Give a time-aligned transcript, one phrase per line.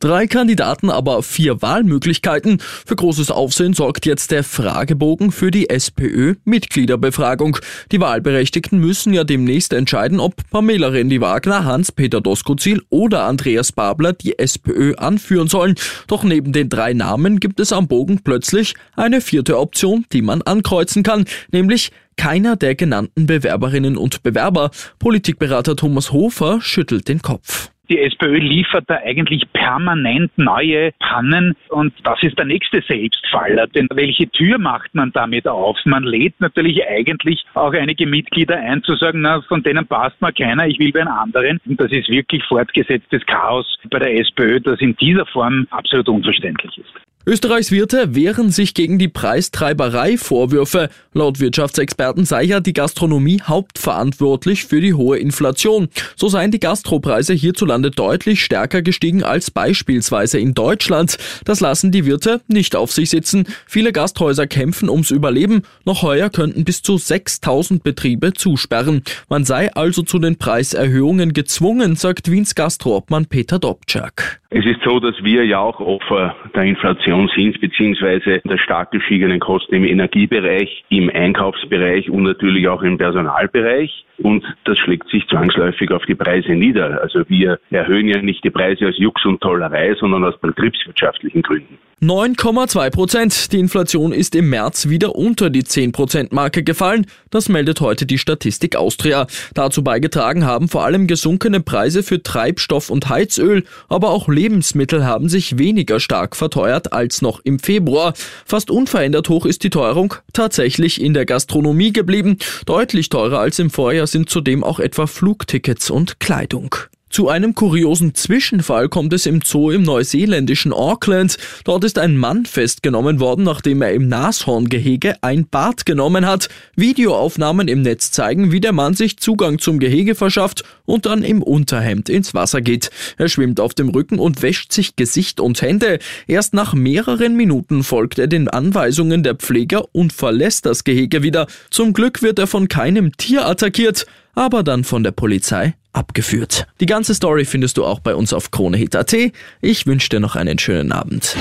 [0.00, 2.62] Drei Kandidaten, aber vier Wahlmöglichkeiten.
[2.86, 7.58] Für großes Aufsehen sorgt jetzt der Fragebogen für die SPÖ-Mitgliederbefragung.
[7.92, 14.38] Die Wahlberechtigten müssen ja demnächst entscheiden, ob Pamela Rendi-Wagner, Hans-Peter Doskozil oder Andreas Babler die
[14.38, 15.74] SPÖ anführen sollen.
[16.06, 20.40] Doch neben den drei Namen gibt es am Bogen plötzlich eine vierte Option, die man
[20.40, 24.70] ankreuzen kann, nämlich keiner der genannten Bewerberinnen und Bewerber.
[24.98, 27.70] Politikberater Thomas Hofer schüttelt den Kopf.
[27.90, 33.66] Die SPÖ liefert da eigentlich permanent neue Pannen und das ist der nächste Selbstfaller.
[33.66, 35.76] Denn welche Tür macht man damit auf?
[35.84, 40.32] Man lädt natürlich eigentlich auch einige Mitglieder ein zu sagen, na, von denen passt mir
[40.32, 41.60] keiner, ich will bei einem anderen.
[41.66, 46.78] Und das ist wirklich fortgesetztes Chaos bei der SPÖ, das in dieser Form absolut unverständlich
[46.78, 46.94] ist.
[47.30, 50.88] Österreichs Wirte wehren sich gegen die Preistreiberei-Vorwürfe.
[51.12, 55.90] Laut Wirtschaftsexperten sei ja die Gastronomie hauptverantwortlich für die hohe Inflation.
[56.16, 61.18] So seien die Gastropreise hierzulande deutlich stärker gestiegen als beispielsweise in Deutschland.
[61.44, 63.46] Das lassen die Wirte nicht auf sich sitzen.
[63.64, 65.62] Viele Gasthäuser kämpfen ums Überleben.
[65.84, 69.04] Noch heuer könnten bis zu 6000 Betriebe zusperren.
[69.28, 74.39] Man sei also zu den Preiserhöhungen gezwungen, sagt Wiens Gastroobmann Peter Dobczak.
[74.52, 79.38] Es ist so, dass wir ja auch Opfer der Inflation sind, beziehungsweise der stark gestiegenen
[79.38, 84.04] Kosten im Energiebereich, im Einkaufsbereich und natürlich auch im Personalbereich.
[84.18, 87.00] Und das schlägt sich zwangsläufig auf die Preise nieder.
[87.00, 91.78] Also wir erhöhen ja nicht die Preise aus Jux und Tollerei, sondern aus betriebswirtschaftlichen Gründen.
[92.02, 93.52] 9,2 Prozent.
[93.52, 97.06] Die Inflation ist im März wieder unter die 10 Prozent Marke gefallen.
[97.28, 99.26] Das meldet heute die Statistik Austria.
[99.52, 105.28] Dazu beigetragen haben vor allem gesunkene Preise für Treibstoff und Heizöl, aber auch Lebensmittel haben
[105.28, 108.14] sich weniger stark verteuert als noch im Februar.
[108.46, 112.38] Fast unverändert hoch ist die Teuerung tatsächlich in der Gastronomie geblieben.
[112.64, 116.74] Deutlich teurer als im Vorjahr sind zudem auch etwa Flugtickets und Kleidung.
[117.10, 121.38] Zu einem kuriosen Zwischenfall kommt es im Zoo im neuseeländischen Auckland.
[121.64, 126.48] Dort ist ein Mann festgenommen worden, nachdem er im Nashorngehege ein Bad genommen hat.
[126.76, 131.42] Videoaufnahmen im Netz zeigen, wie der Mann sich Zugang zum Gehege verschafft und dann im
[131.42, 132.90] Unterhemd ins Wasser geht.
[133.18, 135.98] Er schwimmt auf dem Rücken und wäscht sich Gesicht und Hände.
[136.28, 141.48] Erst nach mehreren Minuten folgt er den Anweisungen der Pfleger und verlässt das Gehege wieder.
[141.70, 146.66] Zum Glück wird er von keinem Tier attackiert, aber dann von der Polizei abgeführt.
[146.80, 149.14] Die ganze Story findest du auch bei uns auf KroneHit.at.
[149.60, 151.36] Ich wünsche dir noch einen schönen Abend.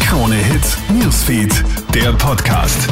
[0.00, 1.64] Krone Hit Newsfeed,
[1.94, 2.88] der Podcast.